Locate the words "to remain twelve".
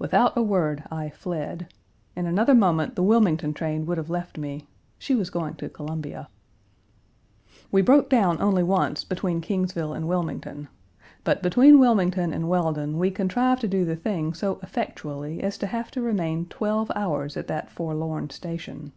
15.92-16.90